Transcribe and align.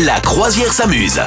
La 0.00 0.20
croisière 0.20 0.72
s'amuse. 0.72 1.20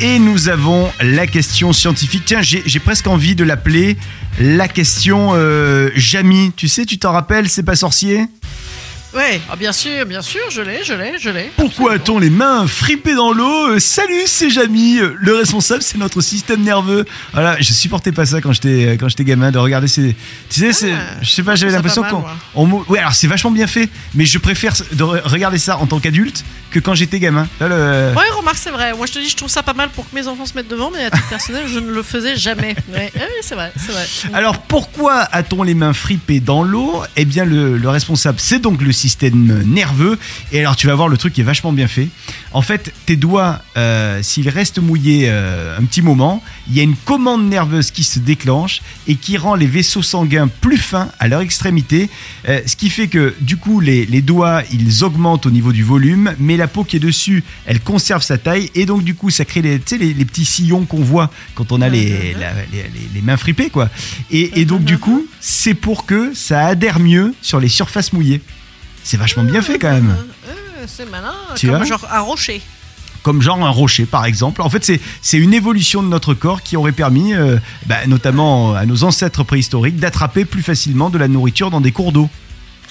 Et 0.00 0.18
nous 0.18 0.48
avons 0.48 0.90
la 1.02 1.26
question 1.26 1.74
scientifique. 1.74 2.24
Tiens, 2.24 2.40
j'ai 2.40 2.80
presque 2.80 3.06
envie 3.06 3.34
de 3.34 3.44
l'appeler 3.44 3.98
la 4.40 4.68
question 4.68 5.32
euh, 5.34 5.90
Jamy. 5.96 6.50
Tu 6.56 6.66
sais, 6.66 6.86
tu 6.86 6.98
t'en 6.98 7.12
rappelles, 7.12 7.50
c'est 7.50 7.62
pas 7.62 7.76
sorcier? 7.76 8.26
Ouais, 9.12 9.40
ah, 9.50 9.56
bien 9.56 9.72
sûr, 9.72 10.06
bien 10.06 10.22
sûr, 10.22 10.40
je 10.50 10.62
l'ai, 10.62 10.84
je 10.84 10.92
l'ai, 10.94 11.18
je 11.18 11.30
l'ai. 11.30 11.50
Pourquoi 11.56 11.94
a-t-on 11.94 12.20
les 12.20 12.30
mains 12.30 12.68
fripées 12.68 13.16
dans 13.16 13.32
l'eau 13.32 13.70
Euh, 13.70 13.80
Salut, 13.80 14.22
c'est 14.26 14.50
Jamy. 14.50 14.98
Euh, 15.00 15.14
Le 15.18 15.34
responsable, 15.34 15.82
c'est 15.82 15.98
notre 15.98 16.20
système 16.20 16.62
nerveux. 16.62 17.04
Voilà, 17.32 17.56
je 17.60 17.72
supportais 17.72 18.12
pas 18.12 18.24
ça 18.24 18.40
quand 18.40 18.52
j'étais 18.52 18.96
quand 19.00 19.08
j'étais 19.08 19.24
gamin 19.24 19.50
de 19.50 19.58
regarder 19.58 19.88
ces. 19.88 20.14
Tu 20.48 20.60
sais, 20.60 20.72
c'est, 20.72 20.94
je 21.22 21.28
sais 21.28 21.42
pas, 21.42 21.56
je 21.56 21.62
j'avais 21.66 21.72
trouve 21.76 21.90
ça 21.90 22.00
l'impression 22.00 22.02
pas 22.02 22.10
qu'on. 22.54 22.66
mal, 22.68 22.84
on 22.86 22.92
ouais, 22.92 23.00
alors 23.00 23.14
c'est 23.14 23.26
vachement 23.26 23.50
bien 23.50 23.66
fait, 23.66 23.88
mais 24.14 24.24
je 24.26 24.38
préfère 24.38 24.74
de 24.92 25.02
re- 25.02 25.22
regarder 25.24 25.58
ça 25.58 25.78
en 25.78 25.86
tant 25.86 25.98
qu'adulte 25.98 26.44
que 26.70 26.78
quand 26.78 26.94
j'étais 26.94 27.18
gamin. 27.18 27.48
Là, 27.58 27.66
le- 27.66 28.14
Ouais, 28.16 28.30
remarque, 28.38 28.58
c'est 28.58 28.70
vrai. 28.70 28.94
Moi, 28.94 29.06
je 29.06 29.12
te 29.14 29.18
dis, 29.18 29.28
je 29.28 29.36
trouve 29.36 29.48
ça 29.50 29.64
pas 29.64 29.74
mal 29.74 29.88
pour 29.88 30.08
que 30.08 30.14
mes 30.14 30.28
enfants 30.28 30.46
se 30.46 30.54
mettent 30.54 30.68
devant, 30.68 30.92
mais 30.92 31.06
à 31.06 31.10
titre 31.10 31.28
personnel, 31.30 31.64
je 31.66 31.80
ne 31.80 31.90
le 31.90 32.02
faisais 32.04 32.36
jamais. 32.36 32.76
Ouais, 32.92 33.10
ouais, 33.16 33.28
c'est 33.42 33.56
vrai, 33.56 33.72
c'est 33.76 33.90
vrai. 33.90 34.06
Alors 34.34 34.58
pourquoi 34.62 35.14
a-t-on 35.32 35.64
les 35.64 35.74
mains 35.74 35.92
fripées 35.94 36.38
dans 36.38 36.62
l'eau? 36.62 37.02
Eh 37.16 37.24
bien 37.24 37.44
le, 37.44 37.76
le 37.76 37.88
responsable 37.88 38.38
c'est 38.38 38.60
donc 38.60 38.80
le 38.82 38.92
système 39.00 39.62
nerveux 39.66 40.18
et 40.52 40.60
alors 40.60 40.76
tu 40.76 40.86
vas 40.86 40.94
voir 40.94 41.08
le 41.08 41.16
truc 41.16 41.32
qui 41.34 41.40
est 41.40 41.44
vachement 41.44 41.72
bien 41.72 41.88
fait. 41.88 42.08
En 42.52 42.62
fait 42.62 42.92
tes 43.06 43.16
doigts 43.16 43.60
euh, 43.76 44.22
s'ils 44.22 44.48
restent 44.48 44.78
mouillés 44.78 45.24
euh, 45.28 45.78
un 45.78 45.84
petit 45.84 46.02
moment, 46.02 46.42
il 46.68 46.76
y 46.76 46.80
a 46.80 46.82
une 46.82 46.96
commande 46.96 47.48
nerveuse 47.48 47.90
qui 47.90 48.04
se 48.04 48.18
déclenche 48.18 48.82
et 49.08 49.16
qui 49.16 49.36
rend 49.36 49.54
les 49.54 49.66
vaisseaux 49.66 50.02
sanguins 50.02 50.48
plus 50.60 50.78
fins 50.78 51.08
à 51.18 51.28
leur 51.28 51.40
extrémité, 51.40 52.10
euh, 52.48 52.60
ce 52.66 52.76
qui 52.76 52.90
fait 52.90 53.08
que 53.08 53.34
du 53.40 53.56
coup 53.56 53.80
les, 53.80 54.06
les 54.06 54.22
doigts 54.22 54.62
ils 54.72 55.02
augmentent 55.04 55.46
au 55.46 55.50
niveau 55.50 55.72
du 55.72 55.82
volume, 55.82 56.34
mais 56.38 56.56
la 56.56 56.68
peau 56.68 56.84
qui 56.84 56.96
est 56.96 57.00
dessus 57.10 57.42
elle 57.66 57.80
conserve 57.80 58.22
sa 58.22 58.38
taille 58.38 58.70
et 58.74 58.86
donc 58.86 59.02
du 59.04 59.14
coup 59.14 59.30
ça 59.30 59.44
crée 59.44 59.62
les, 59.62 59.80
les, 59.98 60.14
les 60.14 60.24
petits 60.24 60.44
sillons 60.44 60.84
qu'on 60.84 61.02
voit 61.02 61.30
quand 61.54 61.72
on 61.72 61.80
a 61.80 61.88
les, 61.88 62.34
la- 62.34 62.52
les, 62.72 62.82
les- 62.82 63.10
les 63.14 63.22
mains 63.22 63.36
fripées 63.36 63.70
quoi. 63.70 63.88
Et, 64.30 64.60
et 64.60 64.64
donc 64.64 64.84
du 64.84 64.98
coup 64.98 65.26
c'est 65.40 65.74
pour 65.74 66.04
que 66.06 66.32
ça 66.34 66.66
adhère 66.66 66.98
mieux 67.00 67.34
sur 67.42 67.60
les 67.60 67.68
surfaces 67.68 68.12
mouillées. 68.12 68.40
C'est 69.04 69.16
vachement 69.16 69.44
bien 69.44 69.62
fait 69.62 69.78
quand 69.78 69.90
même. 69.90 70.10
Euh, 70.10 70.50
euh, 70.52 70.84
c'est 70.86 71.08
malin, 71.10 71.34
Tu 71.56 71.66
comme 71.66 71.76
vois 71.76 71.84
genre 71.84 72.06
un 72.10 72.20
rocher. 72.20 72.60
Comme 73.22 73.42
genre 73.42 73.64
un 73.64 73.70
rocher 73.70 74.06
par 74.06 74.24
exemple. 74.24 74.62
En 74.62 74.70
fait 74.70 74.84
c'est 74.84 75.00
c'est 75.22 75.38
une 75.38 75.54
évolution 75.54 76.02
de 76.02 76.08
notre 76.08 76.34
corps 76.34 76.62
qui 76.62 76.76
aurait 76.76 76.92
permis 76.92 77.34
euh, 77.34 77.58
bah, 77.86 78.06
notamment 78.06 78.74
à 78.74 78.86
nos 78.86 79.04
ancêtres 79.04 79.44
préhistoriques 79.44 79.96
d'attraper 79.96 80.44
plus 80.44 80.62
facilement 80.62 81.10
de 81.10 81.18
la 81.18 81.28
nourriture 81.28 81.70
dans 81.70 81.80
des 81.80 81.92
cours 81.92 82.12
d'eau. 82.12 82.28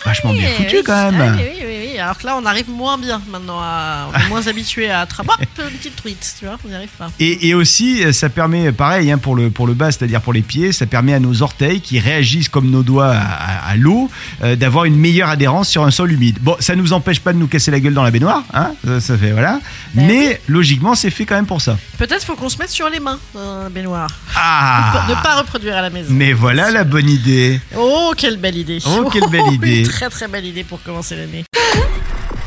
Vachement 0.05 0.33
bien 0.33 0.49
foutu 0.51 0.77
oui. 0.77 0.83
quand 0.85 1.11
même. 1.11 1.21
Ah 1.21 1.35
oui, 1.37 1.43
oui, 1.59 1.63
oui, 1.67 1.89
oui. 1.93 1.99
Alors 1.99 2.17
que 2.17 2.25
là, 2.25 2.37
on 2.41 2.45
arrive 2.45 2.69
moins 2.69 2.97
bien 2.97 3.21
maintenant. 3.29 3.59
À... 3.59 4.07
On 4.13 4.17
est 4.19 4.29
moins 4.29 4.47
habitué 4.47 4.89
à 4.89 5.01
attraper. 5.01 5.29
Une 5.59 5.77
petite 5.77 5.95
truite, 5.97 6.35
tu 6.39 6.45
vois, 6.45 6.57
on 6.65 6.69
n'y 6.69 6.75
arrive 6.75 6.89
pas. 6.97 7.09
Et, 7.19 7.49
et 7.49 7.53
aussi, 7.53 8.01
ça 8.13 8.29
permet, 8.29 8.71
pareil, 8.71 9.11
hein, 9.11 9.17
pour, 9.17 9.35
le, 9.35 9.49
pour 9.49 9.67
le 9.67 9.73
bas, 9.73 9.91
c'est-à-dire 9.91 10.21
pour 10.21 10.31
les 10.33 10.41
pieds, 10.41 10.71
ça 10.71 10.85
permet 10.85 11.13
à 11.13 11.19
nos 11.19 11.41
orteils 11.41 11.81
qui 11.81 11.99
réagissent 11.99 12.47
comme 12.49 12.69
nos 12.69 12.83
doigts 12.83 13.11
à, 13.13 13.19
à- 13.19 13.69
à 13.71 13.75
l'eau, 13.75 14.09
euh, 14.43 14.55
d'avoir 14.55 14.85
une 14.85 14.95
meilleure 14.95 15.29
adhérence 15.29 15.67
sur 15.69 15.83
un 15.83 15.91
sol 15.91 16.11
humide. 16.13 16.37
Bon, 16.41 16.55
ça 16.59 16.75
nous 16.75 16.93
empêche 16.93 17.19
pas 17.19 17.33
de 17.33 17.37
nous 17.37 17.47
casser 17.47 17.69
la 17.71 17.79
gueule 17.81 17.93
dans 17.93 18.03
la 18.03 18.11
baignoire, 18.11 18.43
hein, 18.53 18.71
ça, 18.85 19.01
ça 19.01 19.17
fait, 19.17 19.31
voilà. 19.31 19.59
Ben 19.93 20.07
Mais 20.07 20.41
logiquement, 20.47 20.95
c'est 20.95 21.09
fait 21.11 21.25
quand 21.25 21.35
même 21.35 21.45
pour 21.45 21.61
ça. 21.61 21.77
Peut-être 21.97 22.23
faut 22.23 22.35
qu'on 22.35 22.49
se 22.49 22.57
mette 22.57 22.69
sur 22.69 22.89
les 22.89 22.99
mains 23.01 23.19
dans 23.33 23.63
la 23.63 23.69
baignoire. 23.69 24.09
Ah 24.35 25.05
Ne 25.09 25.13
pas 25.15 25.35
reproduire 25.35 25.75
à 25.75 25.81
la 25.81 25.89
maison. 25.89 26.07
Mais 26.11 26.31
voilà 26.33 26.71
la 26.71 26.83
bonne 26.85 27.09
idée. 27.09 27.59
Oh, 27.77 28.13
quelle 28.15 28.37
belle 28.37 28.57
idée. 28.57 28.79
Oh, 28.85 29.09
quelle 29.11 29.29
belle 29.29 29.47
idée. 29.53 29.83
Très 29.89 30.09
très 30.09 30.27
belle 30.27 30.45
idée 30.45 30.63
pour 30.63 30.81
commencer 30.83 31.15
l'année. 31.15 31.43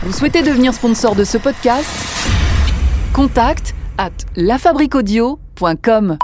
Vous 0.03 0.13
souhaitez 0.13 0.43
devenir 0.43 0.73
sponsor 0.73 1.15
de 1.15 1.25
ce 1.25 1.39
podcast? 1.39 1.89
Contact 3.13 3.75
à 3.99 4.11
lafabriquaudio.com. 4.37 6.19